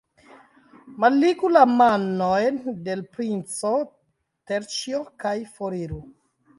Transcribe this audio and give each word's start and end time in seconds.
Malligu 1.03 1.51
la 1.51 1.61
manojn 1.73 2.59
de 2.89 2.97
l' 3.03 3.07
princo, 3.19 3.77
Terĉjo, 4.53 5.07
kaj 5.25 5.39
foriru! 5.57 6.07